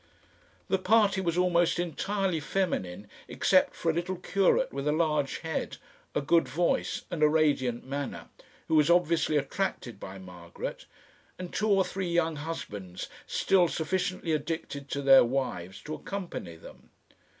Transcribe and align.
The 0.67 0.79
party 0.79 1.21
was 1.21 1.37
almost 1.37 1.77
entirely 1.77 2.39
feminine 2.39 3.07
except 3.27 3.75
for 3.75 3.91
a 3.91 3.93
little 3.93 4.15
curate 4.15 4.73
with 4.73 4.87
a 4.87 4.91
large 4.91 5.37
head, 5.41 5.77
a 6.15 6.21
good 6.21 6.47
voice 6.47 7.03
and 7.11 7.21
a 7.21 7.27
radiant 7.29 7.85
manner, 7.85 8.29
who 8.67 8.73
was 8.73 8.89
obviously 8.89 9.37
attracted 9.37 9.99
by 9.99 10.17
Margaret, 10.17 10.87
and 11.37 11.53
two 11.53 11.69
or 11.69 11.85
three 11.85 12.09
young 12.11 12.37
husbands 12.37 13.09
still 13.27 13.67
sufficiently 13.67 14.31
addicted 14.31 14.89
to 14.89 15.03
their 15.03 15.23
wives 15.23 15.79
to 15.83 15.93
accompany 15.93 16.55
them. 16.55 16.89